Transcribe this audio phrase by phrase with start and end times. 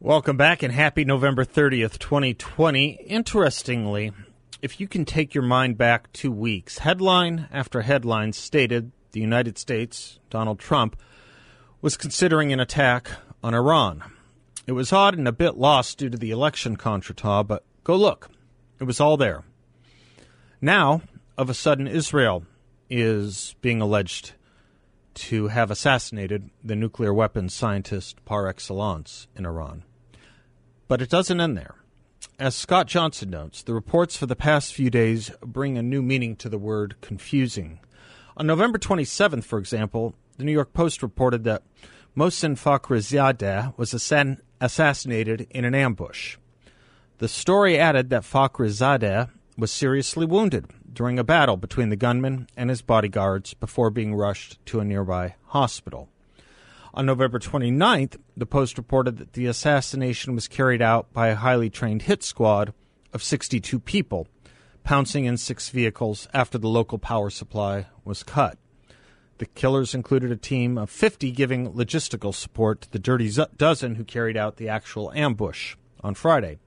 [0.00, 2.90] Welcome back and happy November 30th, 2020.
[3.08, 4.12] Interestingly,
[4.62, 9.58] if you can take your mind back two weeks, headline after headline stated the United
[9.58, 10.96] States, Donald Trump,
[11.82, 13.10] was considering an attack
[13.42, 14.04] on Iran.
[14.68, 18.30] It was odd and a bit lost due to the election contretemps, but go look.
[18.78, 19.42] It was all there.
[20.60, 21.02] Now,
[21.36, 22.44] of a sudden, Israel
[22.88, 24.34] is being alleged
[25.14, 29.82] to have assassinated the nuclear weapons scientist par excellence in Iran.
[30.88, 31.74] But it doesn't end there.
[32.38, 36.34] As Scott Johnson notes, the reports for the past few days bring a new meaning
[36.36, 37.80] to the word confusing.
[38.36, 41.62] On November 27th, for example, the New York Post reported that
[42.16, 46.36] Mohsen Fakhrizadeh was assass- assassinated in an ambush.
[47.18, 52.70] The story added that Fakhrizadeh was seriously wounded during a battle between the gunman and
[52.70, 56.08] his bodyguards before being rushed to a nearby hospital.
[56.94, 61.70] On November 29th, the Post reported that the assassination was carried out by a highly
[61.70, 62.72] trained hit squad
[63.12, 64.26] of 62 people,
[64.84, 68.58] pouncing in six vehicles after the local power supply was cut.
[69.38, 74.04] The killers included a team of 50 giving logistical support to the Dirty Dozen who
[74.04, 76.58] carried out the actual ambush on Friday.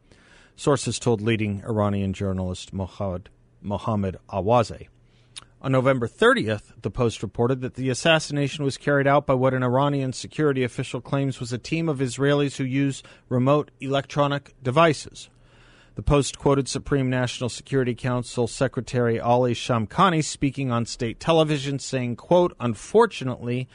[0.56, 3.30] Sources told leading Iranian journalist Mohammad,
[3.64, 4.88] Awazeh.
[5.64, 9.62] On November 30th, the Post reported that the assassination was carried out by what an
[9.62, 15.30] Iranian security official claims was a team of Israelis who use remote electronic devices.
[15.94, 22.16] The Post quoted Supreme National Security Council Secretary Ali Shamkhani speaking on state television saying,
[22.16, 23.69] quote, "Unfortunately,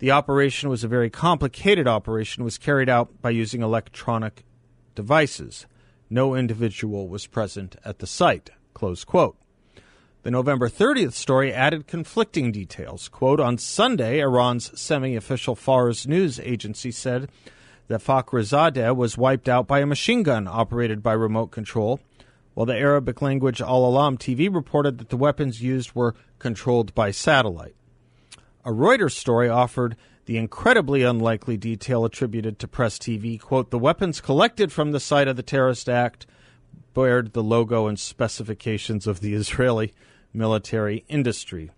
[0.00, 4.44] the operation was a very complicated operation was carried out by using electronic
[4.94, 5.66] devices.
[6.10, 9.38] No individual was present at the site." Close quote.
[10.22, 13.08] The November 30th story added conflicting details.
[13.08, 17.28] Quote, on Sunday, Iran's semi-official Fars news agency said
[17.88, 21.98] that Fakhrizadeh was wiped out by a machine gun operated by remote control,
[22.54, 27.10] while the Arabic language Al Alam TV reported that the weapons used were controlled by
[27.10, 27.74] satellite.
[28.64, 29.96] A Reuters story offered
[30.26, 35.26] the incredibly unlikely detail attributed to Press TV, quote, the weapons collected from the site
[35.26, 36.26] of the terrorist act
[36.94, 39.92] bared the logo and specifications of the Israeli
[40.32, 41.70] military industry.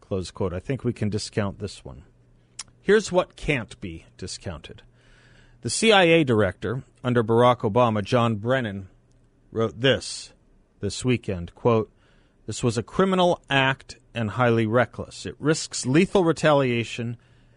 [0.00, 0.54] Close quote.
[0.54, 2.04] I think we can discount this one.
[2.80, 4.82] Here's what can't be discounted.
[5.60, 8.88] The CIA director under Barack Obama, John Brennan,
[9.50, 10.32] wrote this
[10.80, 11.90] this weekend, quote,
[12.46, 15.26] "This was a criminal act and highly reckless.
[15.26, 17.16] It risks lethal retaliation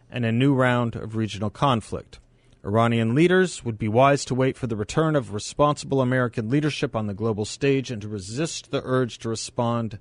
[0.09, 2.19] and a new round of regional conflict.
[2.65, 7.07] Iranian leaders would be wise to wait for the return of responsible American leadership on
[7.07, 9.97] the global stage and to resist the urge to respond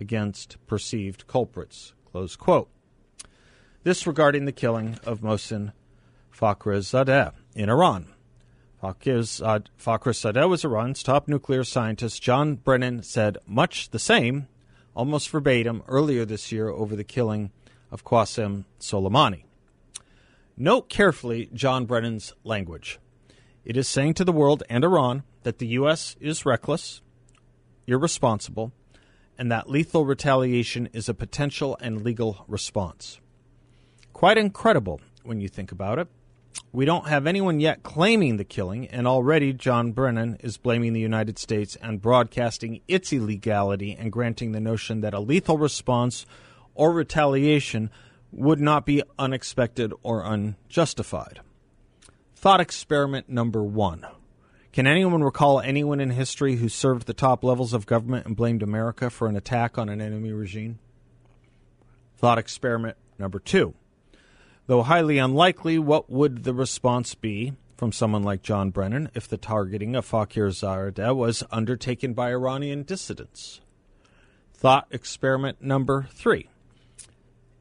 [0.00, 1.94] against perceived culprits.
[2.10, 2.68] Close quote.
[3.82, 5.72] This regarding the killing of Mohsen
[6.34, 8.08] Fakhrizadeh in Iran.
[8.82, 12.22] Fakhrizadeh was Iran's top nuclear scientist.
[12.22, 14.48] John Brennan said much the same,
[14.94, 17.50] almost verbatim, earlier this year over the killing
[17.90, 19.44] of Qasem Soleimani.
[20.56, 22.98] Note carefully John Brennan's language.
[23.64, 26.16] It is saying to the world and Iran that the U.S.
[26.20, 27.02] is reckless,
[27.86, 28.72] irresponsible,
[29.40, 33.18] and that lethal retaliation is a potential and legal response.
[34.12, 36.08] Quite incredible when you think about it.
[36.72, 41.00] We don't have anyone yet claiming the killing, and already John Brennan is blaming the
[41.00, 46.26] United States and broadcasting its illegality and granting the notion that a lethal response
[46.74, 47.88] or retaliation
[48.30, 51.40] would not be unexpected or unjustified.
[52.34, 54.04] Thought experiment number one.
[54.72, 58.62] Can anyone recall anyone in history who served the top levels of government and blamed
[58.62, 60.78] America for an attack on an enemy regime?
[62.16, 63.74] Thought experiment number two.
[64.68, 69.36] Though highly unlikely, what would the response be from someone like John Brennan if the
[69.36, 73.60] targeting of Fakir Fakhrizadeh was undertaken by Iranian dissidents?
[74.54, 76.48] Thought experiment number three.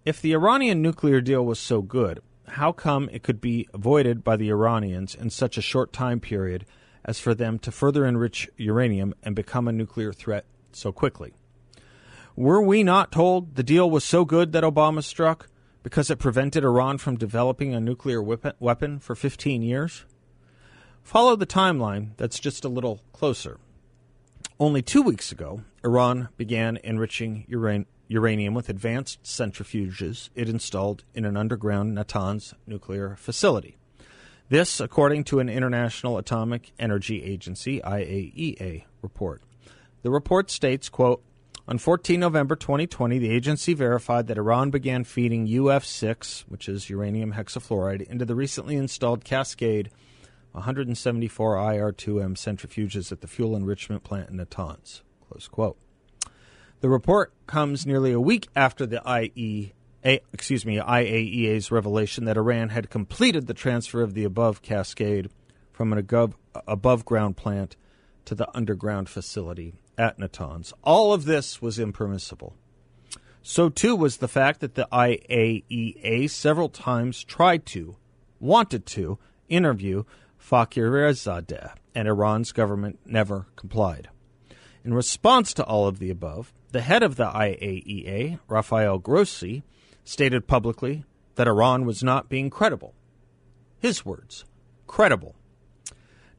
[0.06, 4.36] If the Iranian nuclear deal was so good, how come it could be avoided by
[4.36, 6.66] the Iranians in such a short time period
[7.06, 11.34] as for them to further enrich uranium and become a nuclear threat so quickly.
[12.36, 15.50] Were we not told the deal was so good that Obama struck
[15.84, 20.06] because it prevented Iran from developing a nuclear weapon for 15 years?
[21.02, 23.58] Follow the timeline that's just a little closer.
[24.60, 31.26] Only two weeks ago, Iran began enriching uran- uranium with advanced centrifuges it installed in
[31.26, 33.79] an underground Natanz nuclear facility.
[34.50, 39.44] This, according to an International Atomic Energy Agency (IAEA) report.
[40.02, 41.24] The report states, quote,
[41.68, 47.34] on 14 November 2020, the agency verified that Iran began feeding UF6, which is uranium
[47.34, 49.92] hexafluoride, into the recently installed Cascade
[50.54, 55.02] 174 IR2M centrifuges at the fuel enrichment plant in Natanz.
[55.30, 55.78] Close quote.
[56.80, 59.74] The report comes nearly a week after the IE,
[60.04, 65.30] excuse me, IAEA's revelation that Iran had completed the transfer of the above Cascade
[65.72, 66.08] from an
[66.68, 67.76] above ground plant
[68.26, 70.72] to the underground facility at Natanz.
[70.84, 72.56] All of this was impermissible.
[73.42, 77.96] So too was the fact that the IAEA several times tried to,
[78.40, 79.18] wanted to,
[79.48, 80.04] interview
[80.40, 84.10] Fakhrizadeh, and Iran's government never complied.
[84.84, 89.64] In response to all of the above, the head of the IAEA, Rafael Grossi,
[90.10, 91.04] stated publicly
[91.36, 92.96] that Iran was not being credible.
[93.78, 94.44] His words,
[94.88, 95.36] credible.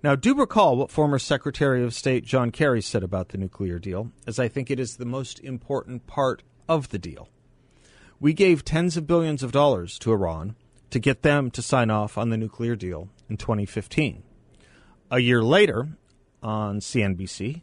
[0.03, 4.11] Now, do recall what former Secretary of State John Kerry said about the nuclear deal,
[4.27, 7.29] as I think it is the most important part of the deal.
[8.19, 10.57] We gave tens of billions of dollars to Iran
[10.91, 14.25] to get them to sign off on the nuclear deal in 2015.
[15.13, 15.91] A year later,
[16.43, 17.63] on CNBC,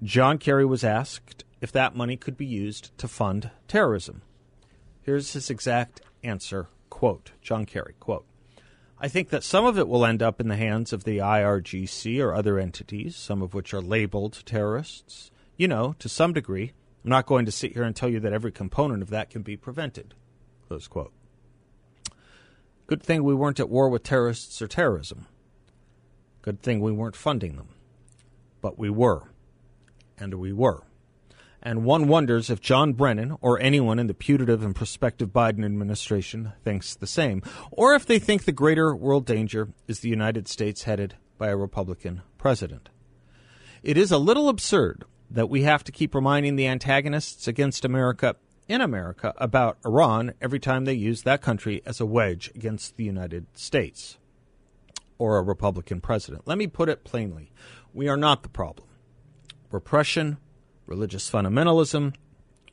[0.00, 4.22] John Kerry was asked if that money could be used to fund terrorism.
[5.10, 8.24] Here's his exact answer quote John Kerry quote
[8.96, 12.22] I think that some of it will end up in the hands of the IRGC
[12.22, 15.32] or other entities, some of which are labeled terrorists.
[15.56, 16.74] You know, to some degree.
[17.02, 19.42] I'm not going to sit here and tell you that every component of that can
[19.42, 20.14] be prevented.
[20.68, 21.12] Close quote.
[22.86, 25.26] Good thing we weren't at war with terrorists or terrorism.
[26.40, 27.70] Good thing we weren't funding them.
[28.60, 29.32] But we were.
[30.16, 30.84] And we were
[31.62, 36.52] and one wonders if John Brennan or anyone in the putative and prospective Biden administration
[36.64, 40.84] thinks the same, or if they think the greater world danger is the United States
[40.84, 42.88] headed by a Republican president.
[43.82, 48.36] It is a little absurd that we have to keep reminding the antagonists against America
[48.68, 53.04] in America about Iran every time they use that country as a wedge against the
[53.04, 54.18] United States
[55.18, 56.46] or a Republican president.
[56.46, 57.52] Let me put it plainly
[57.92, 58.86] we are not the problem.
[59.70, 60.38] Repression,
[60.90, 62.12] Religious fundamentalism,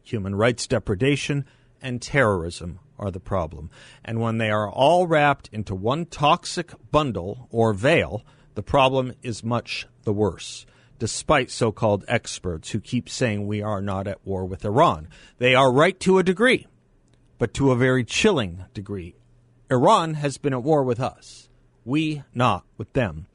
[0.02, 1.46] human rights depredation,
[1.84, 3.70] and terrorism are the problem.
[4.04, 8.26] And when they are all wrapped into one toxic bundle or veil,
[8.56, 10.66] the problem is much the worse.
[10.98, 15.54] Despite so called experts who keep saying we are not at war with Iran, they
[15.54, 16.66] are right to a degree,
[17.38, 19.14] but to a very chilling degree.
[19.70, 21.50] Iran has been at war with us,
[21.86, 23.28] we not with them.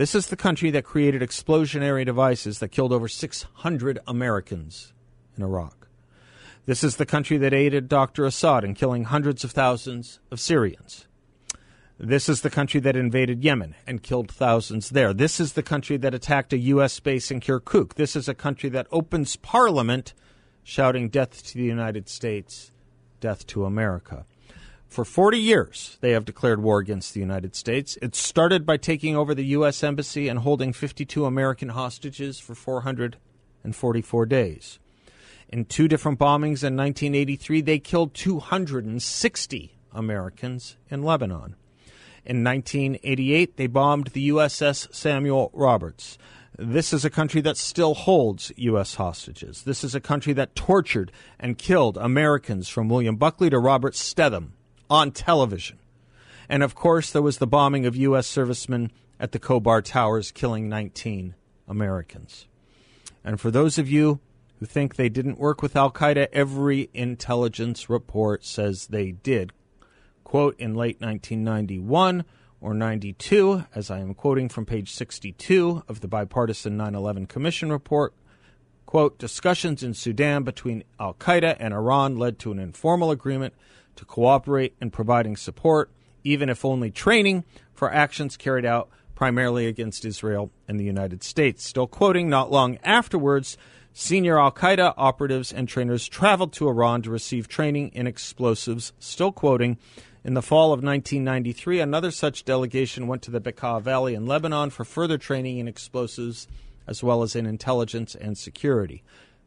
[0.00, 4.94] This is the country that created explosionary devices that killed over 600 Americans
[5.36, 5.88] in Iraq.
[6.64, 8.24] This is the country that aided Dr.
[8.24, 11.06] Assad in killing hundreds of thousands of Syrians.
[11.98, 15.12] This is the country that invaded Yemen and killed thousands there.
[15.12, 16.98] This is the country that attacked a U.S.
[16.98, 17.96] base in Kirkuk.
[17.96, 20.14] This is a country that opens parliament
[20.64, 22.72] shouting death to the United States,
[23.20, 24.24] death to America.
[24.90, 27.96] For 40 years, they have declared war against the United States.
[28.02, 29.84] It started by taking over the U.S.
[29.84, 34.80] Embassy and holding 52 American hostages for 444 days.
[35.48, 41.54] In two different bombings in 1983, they killed 260 Americans in Lebanon.
[42.24, 46.18] In 1988, they bombed the USS Samuel Roberts.
[46.58, 48.96] This is a country that still holds U.S.
[48.96, 49.62] hostages.
[49.62, 54.54] This is a country that tortured and killed Americans from William Buckley to Robert Stethem
[54.90, 55.78] on television.
[56.48, 58.26] And of course, there was the bombing of U.S.
[58.26, 61.34] servicemen at the Khobar Towers, killing 19
[61.68, 62.48] Americans.
[63.22, 64.18] And for those of you
[64.58, 69.52] who think they didn't work with Al Qaeda, every intelligence report says they did.
[70.24, 72.24] Quote, in late 1991
[72.60, 77.72] or 92, as I am quoting from page 62 of the bipartisan 9 11 Commission
[77.72, 78.12] report,
[78.86, 83.54] quote, discussions in Sudan between Al Qaeda and Iran led to an informal agreement
[84.00, 85.90] to cooperate in providing support,
[86.24, 91.62] even if only training, for actions carried out primarily against Israel and the United States.
[91.62, 93.58] Still quoting, not long afterwards,
[93.92, 98.94] senior Al Qaeda operatives and trainers traveled to Iran to receive training in explosives.
[98.98, 99.76] Still quoting,
[100.24, 104.70] in the fall of 1993, another such delegation went to the Bekaa Valley in Lebanon
[104.70, 106.48] for further training in explosives
[106.86, 109.02] as well as in intelligence and security.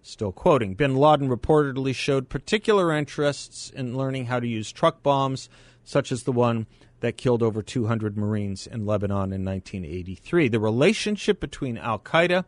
[0.05, 5.47] Still quoting, bin Laden reportedly showed particular interests in learning how to use truck bombs,
[5.85, 6.67] such as the one
[6.99, 10.49] that killed over 200 Marines in Lebanon in 1983.
[10.49, 12.43] The relationship between Al Qaeda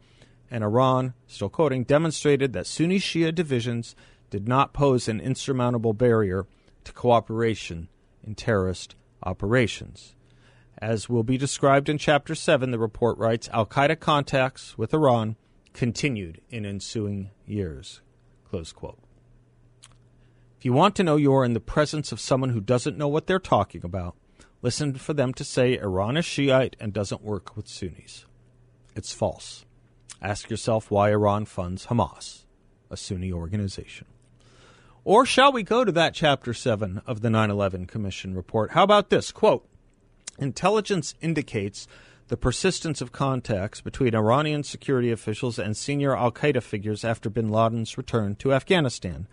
[0.52, 3.96] and Iran, still quoting, demonstrated that Sunni Shia divisions
[4.30, 6.46] did not pose an insurmountable barrier
[6.84, 7.88] to cooperation
[8.22, 10.14] in terrorist operations.
[10.78, 15.38] As will be described in Chapter 7, the report writes Al Qaeda contacts with Iran
[15.76, 18.02] continued in ensuing years.
[18.50, 18.98] Close quote.
[20.58, 23.08] If you want to know you are in the presence of someone who doesn't know
[23.08, 24.16] what they're talking about,
[24.66, 28.26] Listen for them to say Iran is Shiite and doesn't work with Sunnis.
[28.96, 29.64] It's false.
[30.24, 32.46] Ask yourself why Iran funds Hamas,
[32.90, 34.08] a Sunni organization.
[35.04, 38.72] Or shall we go to that chapter 7 of the 9 11 Commission report?
[38.72, 39.32] How about this?
[39.32, 39.70] Quote
[40.40, 41.88] Intelligence indicates
[42.28, 47.50] the persistence of contacts between Iranian security officials and senior Al Qaeda figures after bin
[47.50, 49.28] Laden's return to Afghanistan.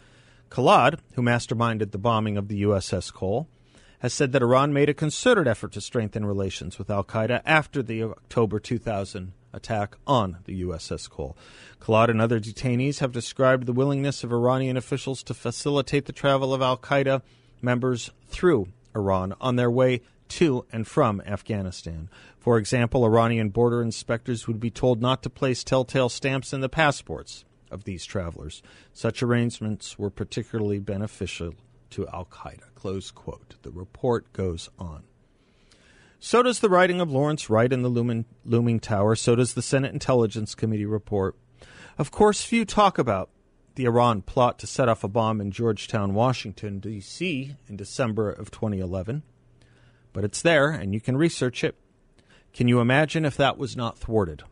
[0.50, 3.49] Khallad, who masterminded the bombing of the USS Cole,
[4.00, 7.82] has said that Iran made a concerted effort to strengthen relations with Al Qaeda after
[7.82, 11.37] the October 2000 attack on the USS Cole.
[11.80, 16.52] Khallad and other detainees have described the willingness of Iranian officials to facilitate the travel
[16.52, 17.22] of Al Qaeda
[17.62, 20.02] members through Iran on their way
[20.33, 22.09] to and from Afghanistan.
[22.39, 26.69] For example, Iranian border inspectors would be told not to place telltale stamps in the
[26.69, 28.62] passports of these travelers.
[28.93, 31.55] Such arrangements were particularly beneficial
[31.91, 32.75] to Al Qaeda.
[32.75, 33.57] Close quote.
[33.62, 35.05] The report goes on.
[36.19, 39.17] So does the writing of Lawrence Wright in the looming, looming tower.
[39.17, 41.37] So does the Senate Intelligence Committee report.
[41.99, 43.29] Of course, few talk about
[43.75, 47.57] the Iran plot to set off a bomb in Georgetown, Washington, D.C.
[47.69, 49.23] in December of 2011.
[50.12, 51.76] But it's there, and you can research it.
[52.52, 54.42] Can you imagine if that was not thwarted?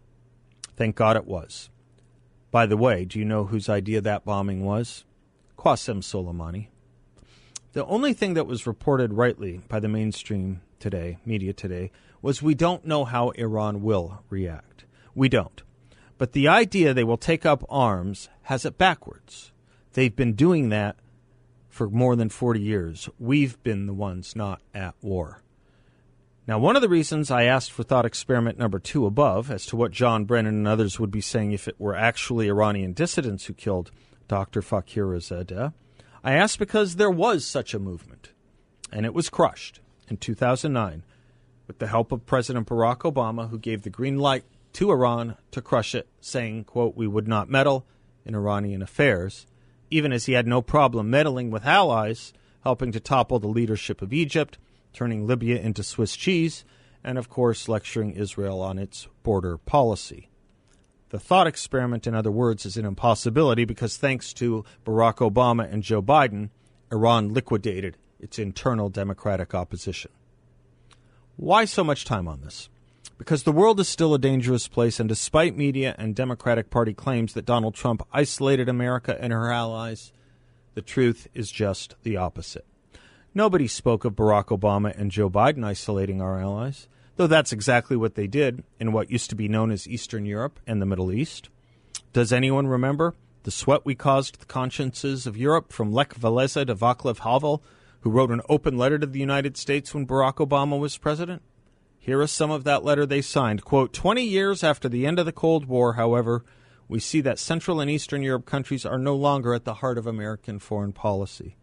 [0.77, 1.69] Thank God it was.
[2.51, 5.05] By the way, do you know whose idea that bombing was?
[5.59, 6.69] Qasem Soleimani.
[7.73, 12.55] The only thing that was reported rightly by the mainstream today, media today, was we
[12.55, 14.85] don't know how Iran will react.
[15.15, 15.63] We don't.
[16.19, 19.53] But the idea they will take up arms has it backwards.
[19.93, 20.97] They've been doing that
[21.69, 23.09] for more than 40 years.
[23.19, 25.43] We've been the ones not at war.
[26.47, 29.77] Now, one of the reasons I asked for thought experiment number two above as to
[29.77, 33.53] what John Brennan and others would be saying if it were actually Iranian dissidents who
[33.53, 33.91] killed
[34.27, 34.63] Dr.
[34.63, 35.73] Fakhrizadeh
[36.23, 38.33] I asked because there was such a movement,
[38.93, 41.03] and it was crushed in 2009
[41.67, 44.45] with the help of President Barack Obama, who gave the green light
[44.75, 47.87] to Iran to crush it, saying, quote, we would not meddle
[48.27, 49.47] in Iranian affairs,
[49.91, 54.13] even as he had no problem meddling with allies, helping to topple the leadership of
[54.13, 54.59] Egypt,
[54.93, 56.65] turning Libya into Swiss cheese,
[57.03, 60.31] and of course lecturing Israel on its border policy.
[61.11, 65.83] The thought experiment, in other words, is an impossibility because thanks to Barack Obama and
[65.83, 66.51] Joe Biden,
[66.93, 70.13] Iran liquidated its internal democratic opposition.
[71.37, 72.69] Why so much time on this?
[73.19, 77.35] Because the world is still a dangerous place, and despite media and Democratic Party claims
[77.35, 80.13] that Donald Trump isolated America and her allies,
[80.75, 82.65] the truth is just the opposite.
[83.35, 86.89] Nobody spoke of Barack Obama and Joe Biden isolating our allies
[87.21, 90.59] though that's exactly what they did in what used to be known as Eastern Europe
[90.67, 91.51] and the Middle East.
[92.15, 96.75] Does anyone remember the sweat we caused the consciences of Europe from Lech Walesa to
[96.75, 97.63] Václav Havel,
[98.01, 101.43] who wrote an open letter to the United States when Barack Obama was president?
[101.99, 103.65] Here is some of that letter they signed.
[103.67, 106.43] Quote, 20 years after the end of the Cold War, however,
[106.89, 110.07] we see that Central and Eastern Europe countries are no longer at the heart of
[110.07, 111.55] American foreign policy.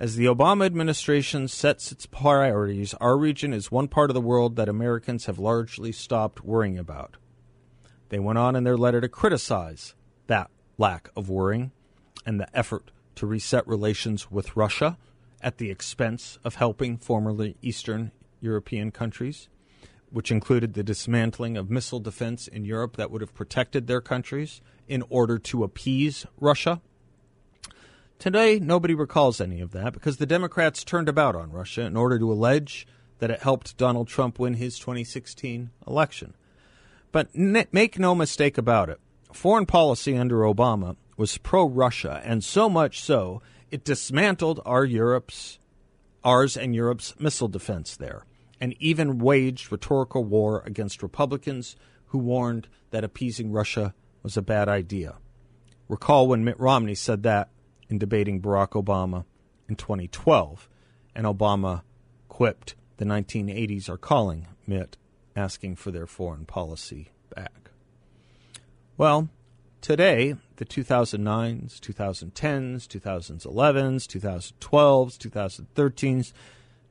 [0.00, 4.56] As the Obama administration sets its priorities, our region is one part of the world
[4.56, 7.18] that Americans have largely stopped worrying about.
[8.08, 9.94] They went on in their letter to criticize
[10.26, 11.72] that lack of worrying
[12.24, 14.96] and the effort to reset relations with Russia
[15.42, 19.50] at the expense of helping formerly Eastern European countries,
[20.08, 24.62] which included the dismantling of missile defense in Europe that would have protected their countries
[24.88, 26.80] in order to appease Russia.
[28.20, 32.18] Today, nobody recalls any of that because the Democrats turned about on Russia in order
[32.18, 32.86] to allege
[33.18, 36.34] that it helped Donald Trump win his 2016 election.
[37.12, 39.00] But make no mistake about it,
[39.32, 45.58] foreign policy under Obama was pro Russia, and so much so it dismantled our Europe's
[46.22, 48.26] ours and Europe's missile defense there,
[48.60, 51.74] and even waged rhetorical war against Republicans
[52.08, 55.16] who warned that appeasing Russia was a bad idea.
[55.88, 57.48] Recall when Mitt Romney said that
[57.90, 59.24] in debating Barack Obama
[59.68, 60.68] in 2012,
[61.14, 61.82] and Obama
[62.28, 64.96] quipped, The 1980s are calling, Mitt,
[65.36, 67.70] asking for their foreign policy back.
[68.96, 69.28] Well,
[69.80, 76.32] today, the 2009s, 2010s, 2011s, 2012s, 2013s,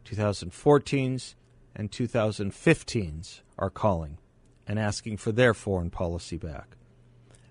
[0.06, 1.36] 2014s,
[1.76, 4.18] and 2015s are calling
[4.68, 6.76] and asking for their foreign policy back.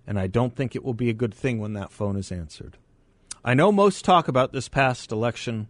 [0.06, 2.76] And I don't think it will be a good thing when that phone is answered.
[3.44, 5.68] I know most talk about this past election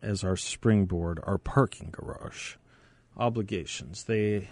[0.01, 2.55] as our springboard, our parking garage.
[3.17, 4.05] Obligations.
[4.05, 4.49] They,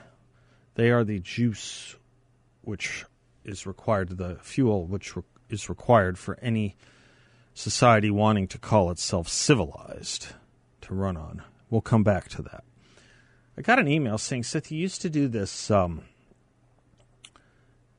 [0.75, 1.96] they are the juice
[2.62, 3.03] which
[3.44, 6.75] is required, the fuel which re- is required for any–
[7.56, 10.28] society wanting to call itself civilized
[10.82, 11.42] to run on.
[11.72, 12.64] We'll come back to that.
[13.58, 16.04] I got an email saying, Seth, you used to do this um,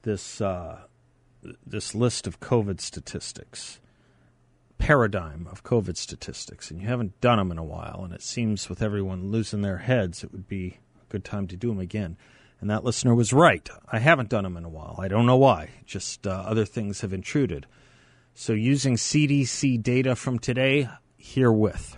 [0.03, 0.81] this uh,
[1.67, 3.81] this list of COVID statistics,
[4.79, 8.03] paradigm of COVID statistics, and you haven't done them in a while.
[8.05, 11.57] And it seems with everyone losing their heads, it would be a good time to
[11.57, 12.19] do them again.
[12.61, 13.69] And that listener was right.
[13.91, 14.97] I haven't done them in a while.
[14.99, 15.71] I don't know why.
[15.85, 17.67] Just uh, other things have intruded.
[18.38, 21.97] So, using CDC data from today, herewith,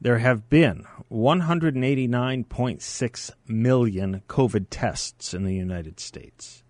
[0.00, 6.64] there have been 189.6 million COVID tests in the United States.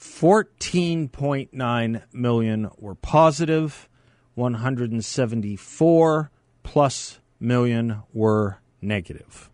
[0.00, 3.72] 14.9 million were positive.
[3.72, 3.90] positive,
[4.34, 6.30] 174
[6.62, 9.50] plus million were negative.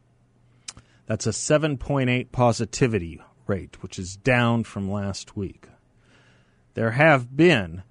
[1.07, 5.67] That's a 7.8 positivity rate, which is down from last week.
[6.75, 7.83] There have been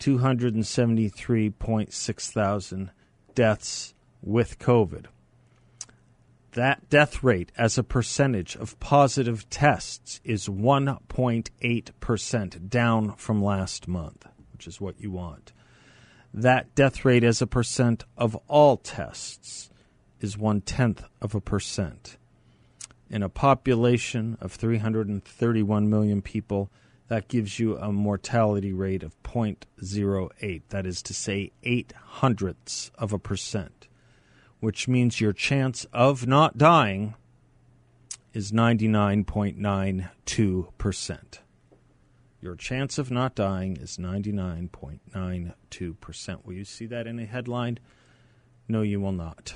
[0.00, 2.90] 273.6 thousand
[3.34, 5.06] deaths with COVID.
[6.52, 14.26] That death rate as a percentage of positive tests is 1.8%, down from last month,
[14.52, 15.52] which is what you want.
[16.34, 19.70] That death rate as a percent of all tests
[20.20, 22.16] is one tenth of a percent.
[23.08, 26.68] In a population of 331 million people,
[27.10, 30.62] that gives you a mortality rate of 0.08.
[30.68, 33.88] That is to say, eight hundredths of a percent,
[34.60, 37.16] which means your chance of not dying
[38.32, 41.38] is 99.92%.
[42.40, 46.44] Your chance of not dying is 99.92%.
[46.44, 47.80] Will you see that in a headline?
[48.68, 49.54] No, you will not.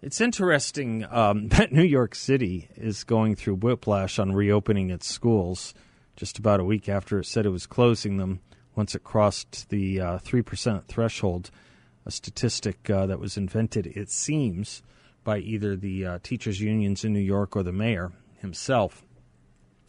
[0.00, 5.74] It's interesting um, that New York City is going through whiplash on reopening its schools
[6.16, 8.40] just about a week after it said it was closing them
[8.74, 11.50] once it crossed the uh, 3% threshold,
[12.06, 14.82] a statistic uh, that was invented, it seems,
[15.24, 19.04] by either the uh, teachers' unions in New York or the mayor himself.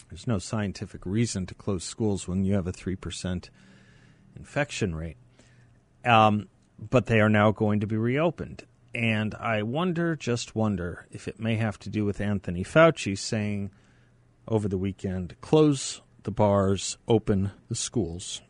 [0.10, 3.50] There's no scientific reason to close schools when you have a 3%
[4.36, 5.18] infection rate.
[6.06, 8.66] Um, but they are now going to be reopened.
[8.94, 13.72] And I wonder, just wonder, if it may have to do with Anthony Fauci saying
[14.48, 18.42] over the weekend close the bars, open the schools.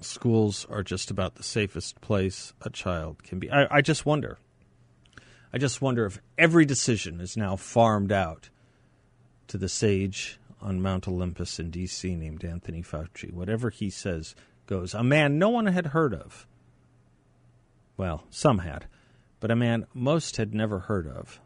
[0.00, 3.50] Schools are just about the safest place a child can be.
[3.50, 4.38] I, I just wonder.
[5.52, 8.50] I just wonder if every decision is now farmed out
[9.48, 12.14] to the sage on Mount Olympus in D.C.
[12.14, 13.32] named Anthony Fauci.
[13.32, 14.34] Whatever he says
[14.66, 14.94] goes.
[14.94, 16.46] A man no one had heard of.
[17.96, 18.86] Well, some had,
[19.40, 21.40] but a man most had never heard of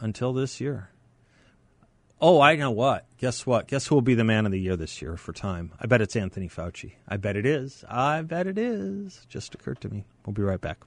[0.00, 0.90] until this year.
[2.20, 3.06] Oh, I know what.
[3.18, 3.66] Guess what?
[3.66, 5.72] Guess who will be the man of the year this year for time?
[5.80, 6.92] I bet it's Anthony Fauci.
[7.08, 7.84] I bet it is.
[7.88, 9.26] I bet it is.
[9.28, 10.04] Just occurred to me.
[10.24, 10.78] We'll be right back.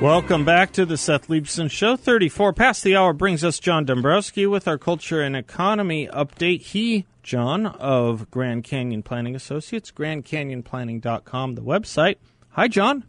[0.00, 1.96] Welcome back to the Seth Leibsohn Show.
[1.96, 6.60] 34 past the hour brings us John Dombroski with our culture and economy update.
[6.60, 12.16] He John of Grand Canyon Planning Associates, grandcanyonplanning.com, the website.
[12.50, 13.04] Hi, John.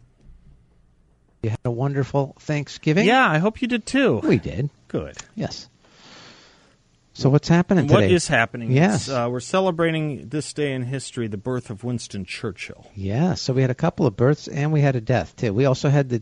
[1.42, 3.06] You had a wonderful Thanksgiving.
[3.06, 4.20] Yeah, I hope you did too.
[4.24, 4.70] we did.
[4.88, 5.18] Good.
[5.34, 5.68] Yes.
[7.18, 8.14] So what's happening What today?
[8.14, 8.70] is happening?
[8.70, 9.08] Yes.
[9.08, 12.86] Uh, we're celebrating this day in history, the birth of Winston Churchill.
[12.94, 15.52] Yeah, so we had a couple of births and we had a death too.
[15.52, 16.20] We also had the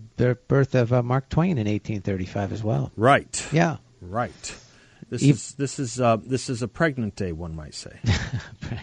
[0.49, 2.93] birth of uh, Mark Twain in 1835 as well.
[2.97, 3.47] Right.
[3.53, 3.77] Yeah.
[4.01, 4.57] Right.
[5.11, 7.99] This Ev- is this is uh, this is a pregnant day, one might say.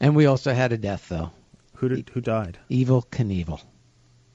[0.00, 1.30] And we also had a death though.
[1.76, 2.58] who did who died?
[2.70, 3.60] Evel Knievel.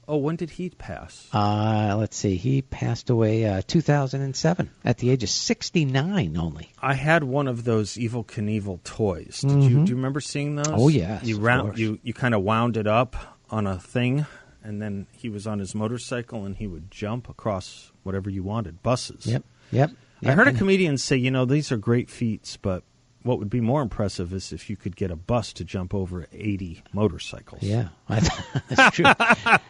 [0.08, 1.28] Oh, when did he pass?
[1.34, 2.36] Uh, let's see.
[2.36, 6.72] He passed away uh, 2007 at the age of 69 only.
[6.80, 9.42] I had one of those Evel Knievel toys.
[9.42, 10.66] Did you do you remember seeing those?
[10.66, 10.80] Mm-hmm.
[10.80, 13.16] Oh, yes, You round you you kind of wound it up
[13.50, 14.24] on a thing,
[14.64, 18.82] and then he was on his motorcycle and he would jump across whatever you wanted,
[18.82, 19.26] buses.
[19.26, 19.44] Yep.
[19.72, 19.90] Yep.
[20.24, 22.82] I heard a comedian say, you know, these are great feats, but
[23.28, 26.26] what would be more impressive is if you could get a bus to jump over
[26.32, 27.62] 80 motorcycles.
[27.62, 29.04] Yeah, that's true.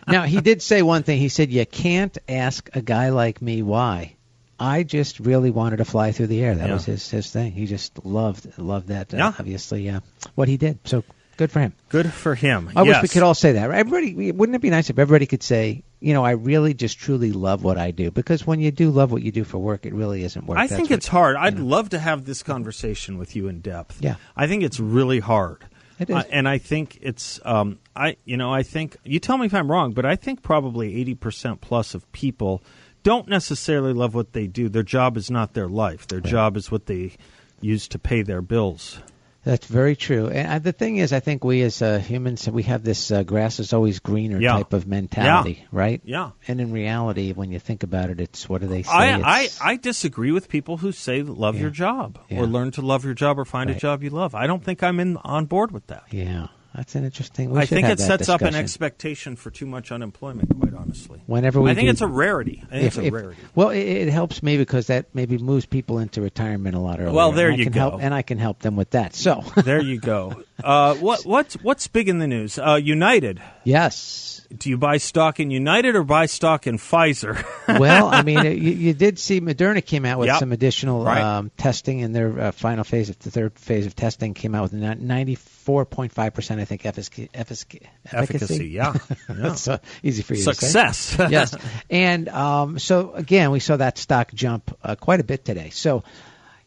[0.06, 1.18] now he did say one thing.
[1.18, 4.14] He said, "You can't ask a guy like me why."
[4.60, 6.54] I just really wanted to fly through the air.
[6.54, 6.74] That Yeah.
[6.74, 7.52] was his his thing.
[7.52, 9.12] He just loved loved that.
[9.12, 9.32] Uh, Yeah.
[9.38, 10.00] Obviously, uh,
[10.36, 10.78] what he did.
[10.84, 11.04] So
[11.36, 11.72] good for him.
[11.88, 12.70] Good for him.
[12.74, 13.70] I wish we could all say that.
[13.70, 17.32] Everybody, wouldn't it be nice if everybody could say, you know, I really just truly
[17.32, 18.10] love what I do?
[18.10, 20.58] Because when you do love what you do for work, it really isn't work.
[20.58, 21.36] I That's think what- it's hard.
[21.36, 23.98] I'd love to have this conversation with you in depth.
[24.00, 24.16] Yeah.
[24.36, 25.64] I think it's really hard.
[25.98, 26.16] It is.
[26.16, 29.54] Uh, and I think it's um, I you know I think you tell me if
[29.54, 32.62] I'm wrong, but I think probably 80% plus of people
[33.02, 34.68] don't necessarily love what they do.
[34.68, 36.06] Their job is not their life.
[36.06, 37.12] Their job is what they
[37.60, 39.00] use to pay their bills.
[39.48, 40.28] That's very true.
[40.28, 43.22] And uh, the thing is, I think we as uh, humans, we have this uh,
[43.22, 44.52] grass is always greener Yeah.
[44.58, 46.02] type of mentality, right?
[46.04, 46.32] Yeah.
[46.46, 48.92] And in reality, when you think about it, it's what do they say?
[48.92, 51.62] I, I, I disagree with people who say love Yeah.
[51.62, 52.40] your job Yeah.
[52.40, 54.34] or learn to love your job or find a job you love.
[54.34, 56.04] I don't think I'm in on board with that.
[56.10, 57.56] yeah, that's an interesting.
[57.58, 60.48] I think it sets up an expectation for too much unemployment.
[60.58, 62.62] Quite honestly, Whenever we I think do- it's a rarity.
[62.68, 63.40] I think If- it's a if- rarity.
[63.54, 67.12] Well, it, it helps me because that maybe moves people into retirement a lot earlier.
[67.12, 67.80] Well, there you can go.
[67.80, 69.14] Help, and I can help them with that.
[69.14, 70.42] So, there you go.
[70.62, 72.58] Uh, what what's what's big in the news?
[72.58, 73.40] Uh, United.
[73.62, 74.37] yes.
[74.56, 77.44] Do you buy stock in United or buy stock in Pfizer?
[77.78, 80.38] well, I mean, you, you did see Moderna came out with Yep.
[80.38, 81.20] some additional Right.
[81.20, 83.10] um, testing in their uh, final phase.
[83.10, 86.86] Of the third phase of testing came out with ninety-four point five percent, I think,
[86.86, 87.28] efficacy.
[87.34, 88.68] efficacy, Efficacy.
[88.68, 88.94] Yeah.
[89.10, 89.16] yeah.
[89.28, 89.68] That's
[90.02, 90.66] easy for you to say.
[90.66, 91.16] Success.
[91.30, 91.54] yes.
[91.90, 95.68] And um, so again, we saw that stock jump uh, quite a bit today.
[95.70, 96.04] So,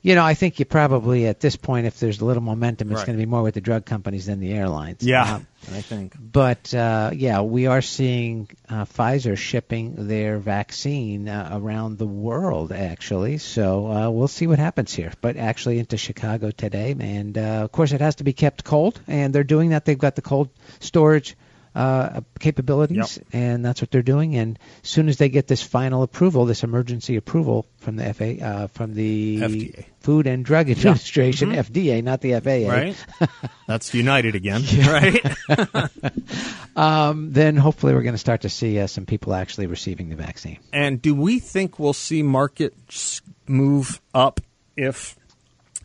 [0.01, 2.99] you know, I think you probably at this point, if there's a little momentum, it's
[2.99, 3.05] Right.
[3.07, 5.03] going to be more with the drug companies than the airlines.
[5.03, 5.35] yeah.
[5.35, 6.15] Um, I think.
[6.19, 12.71] but uh, yeah, we are seeing uh, Pfizer shipping their vaccine uh, around the world,
[12.71, 13.37] actually.
[13.37, 15.11] So uh, we'll see what happens here.
[15.21, 18.99] But actually, into Chicago today, and uh, of course, it has to be kept cold,
[19.07, 19.85] and they're doing that.
[19.85, 21.37] They've got the cold storage
[21.73, 23.27] uh, capabilities, Yep.
[23.33, 24.35] and that's what they're doing.
[24.35, 28.43] And as soon as they get this final approval, this emergency approval from the FA,
[28.45, 29.85] uh, from the FDA.
[30.01, 33.05] Food and Drug Administration, FDA, not the FAA, Right.
[33.67, 34.63] That's United again.
[34.85, 35.23] Right.
[36.75, 40.15] um, then hopefully we're going to start to see uh, some people actually receiving the
[40.15, 40.57] vaccine.
[40.73, 44.41] And do we think we'll see markets move up
[44.75, 45.15] if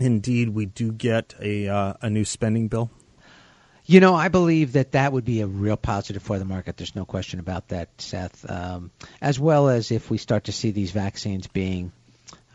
[0.00, 2.90] indeed we do get a uh, a new spending bill?
[3.88, 6.76] You know, I believe that that would be a real positive for the market.
[6.76, 8.44] There's no question about that, Seth.
[8.50, 11.92] Um, as well as if we start to see these vaccines being,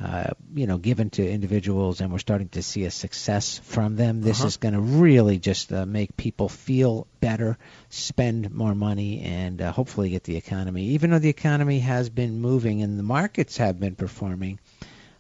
[0.04, 4.22] uh, you know, given to individuals, and we're starting to see a success from them.
[4.22, 9.62] This is going to really just uh, make people feel better, spend more money, and
[9.62, 10.88] uh, hopefully get the economy.
[10.88, 14.60] Even though the economy has been moving and the markets have been performing,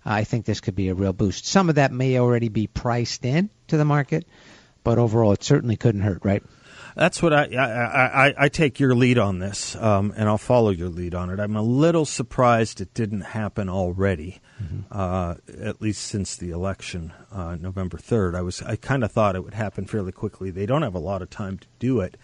[0.04, 1.45] I think this could be a real boost.
[1.45, 4.26] Some of that may already be priced in to the market,
[4.83, 6.43] but overall, it certainly couldn't hurt, right?
[6.95, 10.71] That's what I I, I, I take your lead on this, um, and I'll follow
[10.71, 11.39] your lead on it.
[11.39, 14.41] I'm a little surprised it didn't happen already,
[14.91, 18.35] uh, at least since the election, uh, November third.
[18.35, 20.51] I was I kind of thought it would happen fairly quickly.
[20.51, 22.17] They don't have a lot of time to do it,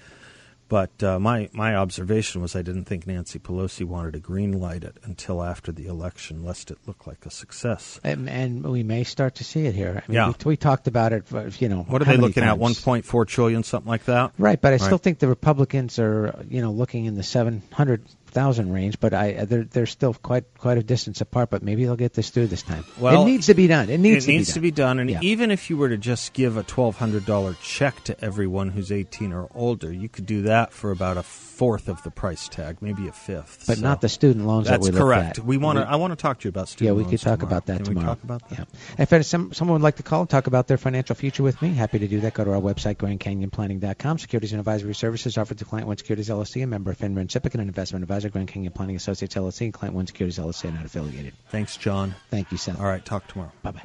[0.70, 4.84] but uh, my my observation was I didn't think Nancy Pelosi wanted to green light
[4.84, 8.00] it until after the election, lest it look like a success.
[8.04, 10.04] And, and we may start to see it here.
[10.06, 10.28] I mean, Yeah.
[10.44, 11.28] we, we talked about it.
[11.28, 12.58] For, you know, What are they looking at?
[12.58, 14.32] 1.4 trillion, something like that.
[14.38, 18.02] Right, but I still think the Republicans are, you know, looking in the seven hundred
[18.28, 19.00] thousand range.
[19.00, 21.50] But I, uh, they're they're still quite quite a distance apart.
[21.50, 22.86] But maybe they'll get this through this time.
[23.00, 23.90] Well, it needs to be done.
[23.90, 25.00] It needs, it needs to be done.
[25.00, 25.20] And Yeah.
[25.22, 28.92] even if you were to just give a twelve hundred dollar check to everyone who's
[28.92, 32.78] eighteen or older, you could do that for about a fourth of the price tag,
[32.82, 33.64] maybe a fifth.
[33.68, 35.40] But So not the student loans That's that we correct.
[35.40, 35.90] We want to.
[35.90, 36.86] I want to talk to you about student.
[36.86, 37.58] Yeah, we loans could talk tomorrow.
[37.58, 38.06] about that Can tomorrow.
[38.06, 38.68] We talk about that.
[39.00, 39.06] Yeah.
[39.18, 41.70] If some, someone would like to call and talk about their financial future with me,
[41.74, 42.34] happy to do that.
[42.34, 44.20] Go to our website, GrandCanyonPlanning.com.
[44.20, 47.30] Securities and advisory services offered to Client One Securities LLC, a member of FINRA and
[47.30, 48.17] SIPC, and an investment advisor.
[48.18, 51.34] Advisor, Grand Canyon Planning Associates LLC, Client One Securities LLC, not affiliated.
[51.50, 52.16] Thanks, John.
[52.32, 52.80] Thank you, Seth.
[52.80, 53.52] All right, talk tomorrow.
[53.62, 53.82] Bye bye.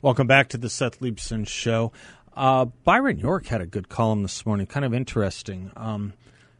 [0.00, 1.92] Welcome back to the Seth Leibsohn Show.
[2.36, 6.12] Uh, Byron York had a good column this morning, kind of interesting, um,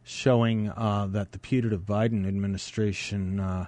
[0.03, 3.65] showing uh, that the putative Biden administration, uh,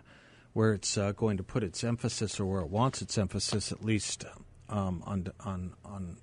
[0.56, 3.84] where it's uh, going to put its emphasis, or where it wants its emphasis, at
[3.84, 4.24] least
[4.70, 6.16] um, on on on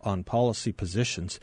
[0.00, 1.38] on policy positions,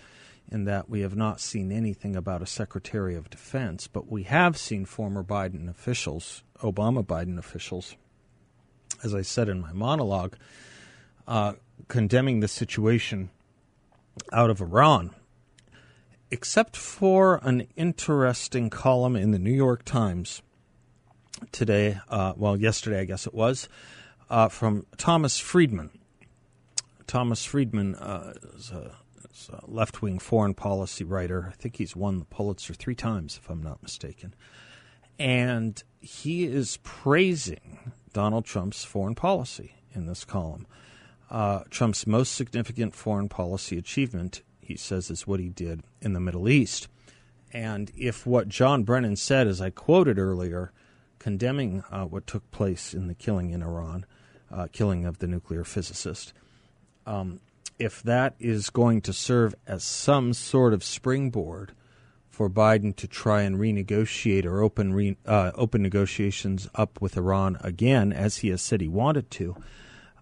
[0.51, 4.57] in that we have not seen anything about a Secretary of Defense, but we have
[4.57, 7.95] seen former Biden officials, Obama Biden officials,
[9.03, 10.35] as I said in my monologue
[11.27, 11.53] uh,
[11.87, 13.29] condemning the situation
[14.31, 15.11] out of Iran,
[16.31, 20.41] except for an interesting column in the New York Times
[21.51, 23.69] today, uh, well, yesterday, I guess it was,
[24.29, 25.89] uh, from Thomas Friedman.
[27.07, 28.95] Thomas Friedman uh, is a,
[29.51, 31.47] a left wing foreign policy writer.
[31.49, 34.33] I think he's won the Pulitzer three times, if I'm not mistaken.
[35.19, 40.65] And he is praising Donald Trump's foreign policy in this column.
[41.29, 46.19] Uh, Trump's most significant foreign policy achievement, he says, is what he did in the
[46.19, 46.87] Middle East.
[47.51, 50.71] And if what John Brennan said, as I quoted earlier,
[51.23, 54.05] condemning uh, what took place in the killing in Iran,
[54.51, 56.33] uh, killing of the nuclear physicist,
[57.05, 57.39] um,
[57.79, 61.71] if that is going to serve as some sort of springboard
[62.29, 67.55] for Biden to try and renegotiate or open re, uh, open negotiations up with Iran
[67.61, 69.55] again, as he has said he wanted to,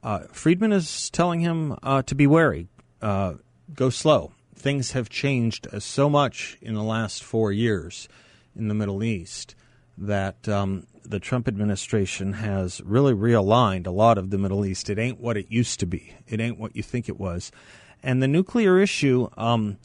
[0.04, 2.68] uh, Friedman is telling him uh, to be wary,
[3.02, 3.34] uh,
[3.74, 4.34] go slow.
[4.54, 8.08] Things have changed so much in the last four years
[8.56, 9.56] in the Middle East
[10.02, 14.90] that um, the Trump administration has really realigned a lot of the Middle East.
[14.90, 17.52] It ain't what it used to be, it ain't what you think it was.
[18.04, 19.78] And the nuclear issue, um,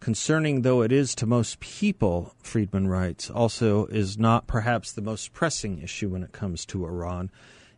[0.00, 5.32] concerning though it is to most people, Friedman writes, also is not perhaps the most
[5.32, 7.30] pressing issue when it comes to Iran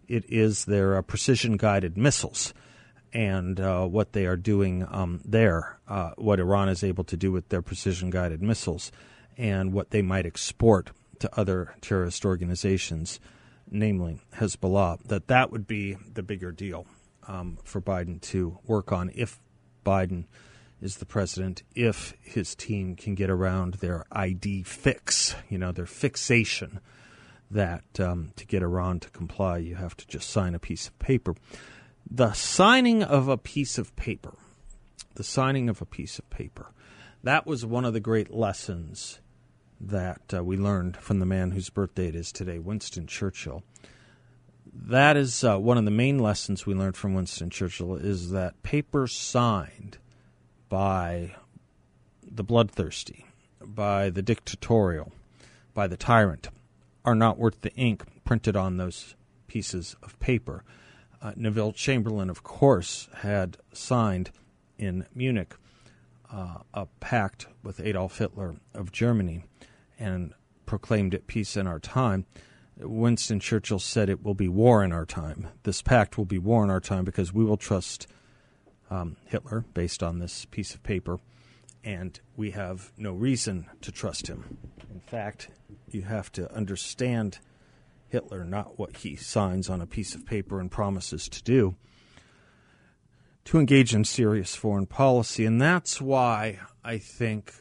[0.09, 2.55] it is their uh, precision guided missiles
[3.13, 7.33] and uh, what they are doing um, there, uh, what Iran is able to do
[7.33, 8.93] with their precision guided missiles,
[9.39, 13.21] and what they might export to other terrorist organizations,
[13.71, 15.03] namely Hezbollah.
[15.05, 16.87] That that would be the bigger deal
[17.27, 19.41] um, for Biden to work on if
[19.85, 20.25] Biden
[20.81, 25.87] is the president, if his team can get around their idée fixe, you know, their
[25.87, 26.81] fixation
[27.51, 30.99] that um, to get Iran to comply, you have to just sign a piece of
[30.99, 31.35] paper.
[32.11, 34.35] The signing of a piece of paper,
[35.15, 36.73] the signing of a piece of paper,
[37.23, 39.21] that was one of the great lessons
[39.81, 43.63] that uh, we learned from the man whose birthday it is today, Winston Churchill.
[44.73, 48.63] That is uh, one of the main lessons we learned from Winston Churchill is that
[48.63, 49.99] paper signed
[50.69, 51.35] by
[52.23, 53.27] the bloodthirsty,
[53.61, 55.13] by the dictatorial,
[55.73, 56.49] by the tyrant,
[57.05, 59.15] are not worth the ink printed on those
[59.47, 60.65] pieces of paper.
[61.23, 64.31] Uh, Neville Chamberlain, of course, had signed
[64.79, 65.55] in Munich
[66.33, 69.45] uh, a pact with Adolf Hitler of Germany
[69.99, 70.33] and
[70.67, 72.27] proclaimed it peace in our time.
[72.79, 75.49] Winston Churchill said it will be war in our time.
[75.63, 78.07] This pact will be war in our time because we will trust
[78.91, 81.19] um, Hitler based on this piece of paper,
[81.83, 84.59] and we have no reason to trust him.
[84.93, 85.49] In fact,
[85.91, 87.39] you have to understand
[88.09, 91.77] Hitler, not what he signs on a piece of paper and promises to do,
[93.47, 95.47] to engage in serious foreign policy.
[95.47, 97.55] And that's why I think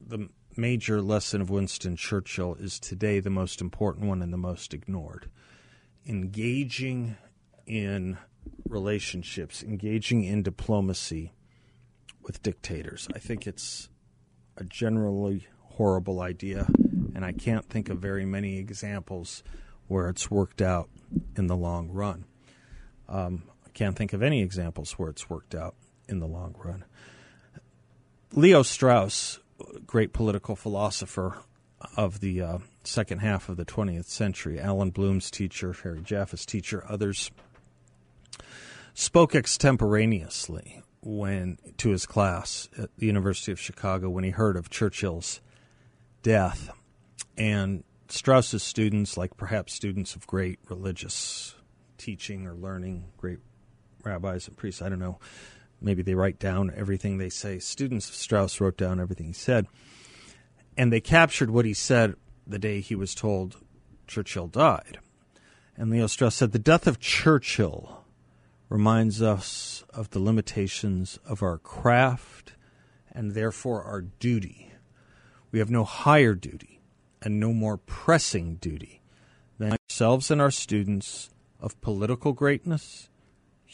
[0.00, 4.74] the major lesson of Winston Churchill is today the most important one and the most
[4.74, 5.30] ignored.
[6.06, 7.16] Engaging
[7.66, 8.18] in
[8.68, 11.32] relationships, engaging in diplomacy
[12.22, 13.08] with dictators.
[13.14, 13.88] I think it's
[14.56, 16.66] a generally horrible idea
[17.14, 19.44] and I can't think of very many examples
[19.86, 20.88] where it's worked out
[21.36, 22.24] in the long run.
[23.08, 23.44] Um,
[23.74, 25.74] can't think of any examples where it's worked out
[26.08, 26.84] in the long run.
[28.32, 29.38] Leo Strauss,
[29.86, 31.38] great political philosopher
[31.96, 36.84] of the uh, second half of the 20th century, Allan Bloom's teacher, Harry Jaffa's teacher,
[36.88, 37.30] others,
[38.94, 44.70] spoke extemporaneously when to his class at the University of Chicago when he heard of
[44.70, 45.40] Churchill's
[46.22, 46.70] death
[47.36, 51.54] and Strauss's students, like perhaps students of great religious
[51.98, 53.38] teaching or learning, great
[54.04, 55.18] rabbis and priests, I don't know,
[55.80, 57.58] maybe they write down everything they say.
[57.58, 59.66] Students of Strauss wrote down everything he said,
[60.76, 62.14] and they captured what he said
[62.46, 63.56] the day he was told
[64.06, 64.98] Churchill died.
[65.76, 68.04] And Leo Strauss said, The death of Churchill
[68.68, 72.54] reminds us of the limitations of our craft
[73.12, 74.72] and therefore our duty.
[75.50, 76.80] We have no higher duty
[77.22, 79.00] and no more pressing duty
[79.58, 83.08] than ourselves and our students of political greatness,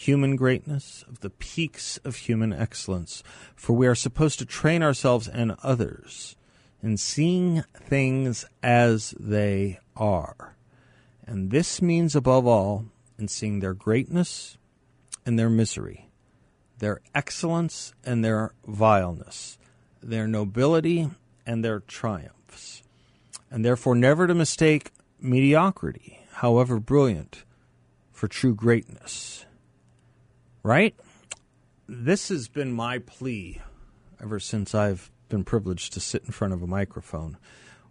[0.01, 3.23] human greatness, of the peaks of human excellence.
[3.55, 6.37] For we are supposed to train ourselves and others
[6.83, 10.57] in seeing things as they are.
[11.27, 12.87] And this means, above all,
[13.19, 14.57] in seeing their greatness
[15.27, 16.09] and their misery,
[16.79, 19.59] their excellence and their vileness,
[20.03, 21.11] their nobility
[21.45, 22.83] and their triumphs,
[23.51, 27.45] and therefore never to mistake mediocrity, however brilliant,
[28.13, 29.45] for true greatness.
[30.63, 30.95] Right?
[31.89, 33.61] This has been my plea
[34.23, 37.39] ever since I've been privileged to sit in front of a microphone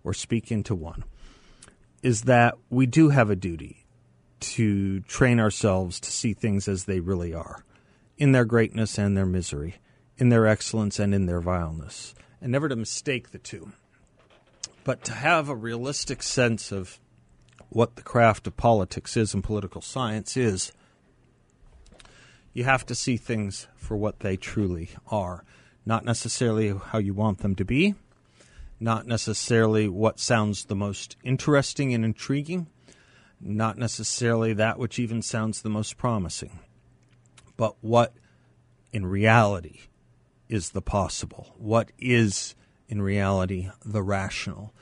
[0.03, 1.03] or speak into one
[2.01, 3.85] is that we do have a duty
[4.39, 7.63] to train ourselves to see things as they really are,
[8.17, 9.75] in their greatness and their misery,
[10.17, 13.71] in their excellence and in their vileness, and never to mistake the two.
[14.83, 16.99] But to have a realistic sense of
[17.69, 20.71] what the craft of politics is and political science is,
[22.53, 25.43] you have to see things for what they truly are,
[25.85, 27.95] not necessarily how you want them to be,
[28.79, 32.67] not necessarily what sounds the most interesting and intriguing,
[33.41, 36.59] not necessarily that which even sounds the most promising,
[37.57, 38.13] but what
[38.91, 39.81] in reality
[40.47, 42.55] is the possible, what is
[42.87, 44.73] in reality the rational.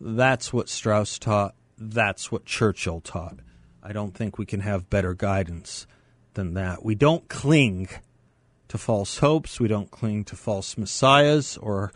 [0.00, 3.38] That's what Strauss taught, that's what Churchill taught.
[3.82, 5.86] I don't think we can have better guidance
[6.34, 6.84] than that.
[6.84, 7.88] We don't cling
[8.68, 11.92] to false hopes, we don't cling to false messiahs or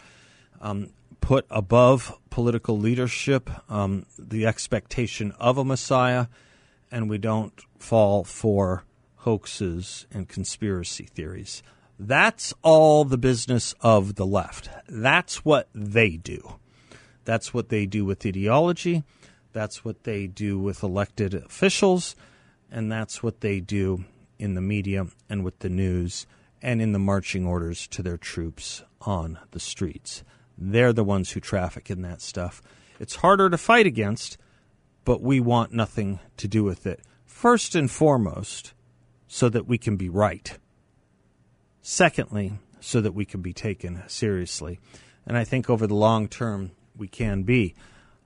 [0.61, 6.27] um, put above political leadership um, the expectation of a Messiah,
[6.91, 8.85] and we don't fall for
[9.17, 11.63] hoaxes and conspiracy theories.
[11.99, 14.71] That's all the business of the left.
[14.89, 16.55] That's what they do.
[17.25, 19.03] That's what they do with ideology.
[19.53, 22.15] That's what they do with elected officials.
[22.71, 24.05] And that's what they do
[24.39, 26.27] in the media and with the news
[26.63, 30.23] and in the marching orders to their troops on the streets.
[30.57, 32.61] They're the ones who traffic in that stuff.
[32.99, 34.39] It's harder to fight against,
[35.05, 37.01] but we want nothing to do with it.
[37.25, 38.75] First and foremost,
[39.29, 40.59] so that we can be right.
[41.83, 44.81] Secondly, so that we can be taken seriously.
[45.27, 47.75] And I think over the long term, we can be.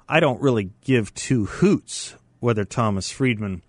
[0.08, 3.62] I don't really give two hoots whether Thomas Friedman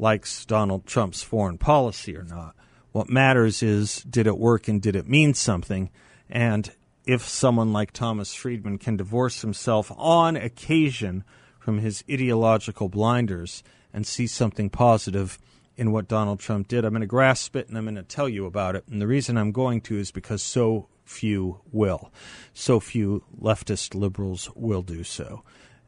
[0.00, 2.54] likes Donald Trump's foreign policy or not.
[2.92, 5.90] What matters is did it work and did it mean something?
[6.30, 6.70] And
[7.04, 11.24] if someone like Thomas Friedman can divorce himself on occasion
[11.58, 15.38] from his ideological blinders and see something positive
[15.76, 18.28] in what Donald Trump did, I'm going to grasp it and I'm going to tell
[18.28, 18.84] you about it.
[18.88, 22.12] And the reason I'm going to is because so few will.
[22.52, 25.42] So few leftist liberals will do so.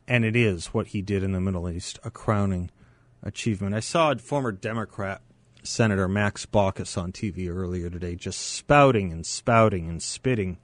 [0.06, 2.70] And it is what he did in the Middle East, a crowning
[3.22, 3.74] achievement.
[3.74, 5.22] I saw former Democrat
[5.62, 10.58] Senator Max Baucus on TV earlier today just spouting and spouting and spitting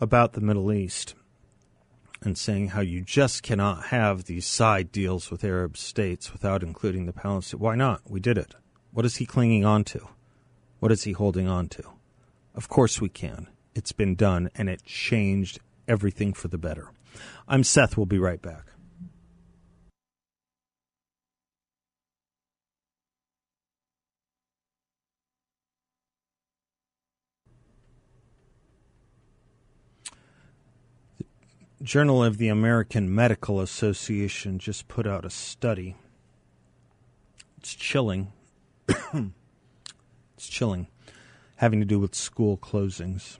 [0.00, 1.14] about the Middle East
[2.22, 7.06] and saying how you just cannot have these side deals with Arab states without including
[7.06, 7.54] the Palestinians.
[7.54, 8.02] Why not?
[8.08, 8.54] We did it.
[8.92, 10.08] What is he clinging on to?
[10.78, 11.82] What is he holding on to?
[12.54, 13.48] Of course we can.
[13.74, 15.58] It's been done, and it changed
[15.88, 16.90] everything for the better.
[17.48, 17.96] I'm Seth.
[17.96, 18.66] We'll be right back.
[31.84, 35.96] Journal of the American Medical Association just put out a study.
[37.58, 38.32] It's chilling.
[38.88, 40.86] it's chilling,
[41.56, 43.36] having to do with school closings.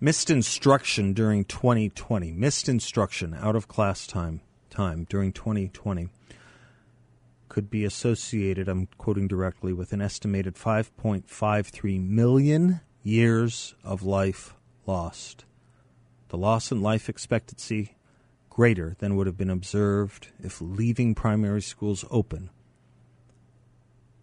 [0.00, 2.32] Missed instruction during 2020.
[2.32, 4.40] Missed instruction out of class time
[4.70, 6.08] time during 2020
[7.50, 14.54] could be associated, I'm quoting directly, with an estimated 5.53 million years of life
[14.86, 15.44] lost
[16.30, 17.96] the loss in life expectancy
[18.48, 22.50] greater than would have been observed if leaving primary schools open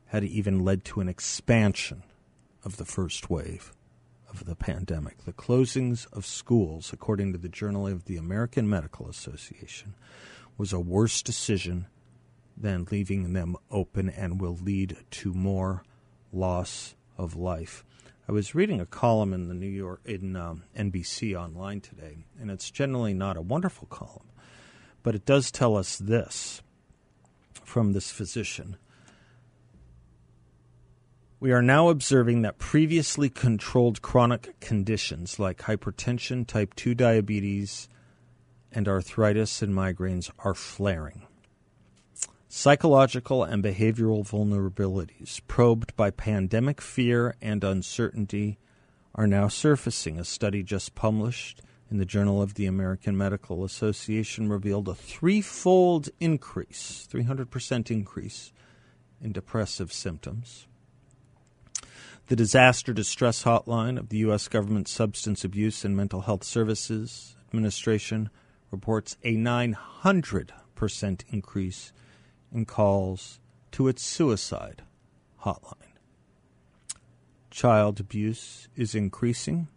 [0.07, 2.03] had even led to an expansion
[2.63, 3.73] of the first wave
[4.29, 5.25] of the pandemic.
[5.25, 9.93] The closings of schools, according to the Journal of the American Medical Association,
[10.57, 11.87] was a worse decision
[12.55, 15.83] than leaving them open and will lead to more
[16.31, 17.83] loss of life.
[18.29, 22.51] I was reading a column in the New York in um, NBC online today, and
[22.51, 24.29] it's generally not a wonderful column,
[25.01, 26.61] but it does tell us this:
[27.63, 28.75] from this physician.
[31.39, 37.87] We are now observing that previously controlled chronic conditions like hypertension, type 2 diabetes,
[38.73, 41.26] and arthritis and migraines are flaring.
[42.49, 48.57] Psychological and behavioral vulnerabilities probed by pandemic fear and uncertainty
[49.13, 50.17] are now surfacing.
[50.17, 56.07] A study just published in the Journal of the American Medical Association revealed a threefold
[56.21, 58.53] increase, 300% increase
[59.21, 60.67] in depressive symptoms.
[62.27, 64.47] The Disaster Distress Hotline of the U.S.
[64.47, 68.29] Government Substance Abuse and Mental Health Services Administration
[68.71, 71.91] reports a 900% increase
[72.51, 73.39] in calls
[73.71, 74.83] to its suicide
[75.43, 75.73] hotline.
[77.49, 79.67] Child abuse is increasing,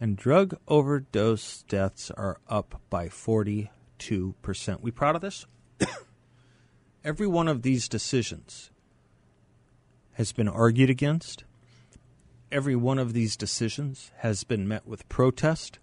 [0.00, 3.68] and drug overdose deaths are up by 42%.
[4.80, 5.46] We proud of this?
[7.04, 8.70] Every one of these decisions
[10.12, 11.44] has been argued against
[12.54, 15.80] every one of these decisions has been met with protest,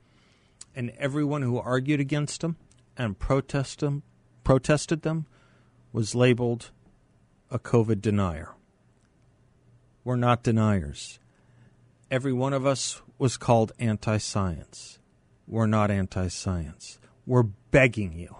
[0.73, 2.55] and everyone who argued against them
[2.95, 4.03] and protest them,
[4.45, 5.25] protested them
[5.91, 6.71] was labeled
[7.49, 8.53] a COVID denier.
[10.03, 11.19] We're not deniers.
[12.09, 14.99] Every one of us was called anti science.
[15.47, 16.97] We're not anti science.
[17.25, 18.35] We're begging you.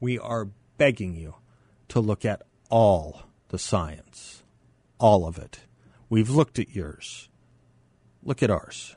[0.00, 1.34] We are begging you
[1.88, 4.42] to look at all the science,
[4.98, 5.60] all of it.
[6.08, 7.28] We've looked at yours.
[8.22, 8.96] Look at ours.